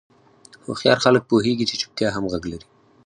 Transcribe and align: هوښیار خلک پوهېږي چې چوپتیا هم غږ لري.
هوښیار 0.65 0.97
خلک 1.05 1.23
پوهېږي 1.29 1.65
چې 1.69 1.79
چوپتیا 1.81 2.09
هم 2.13 2.23
غږ 2.31 2.43
لري. 2.51 2.67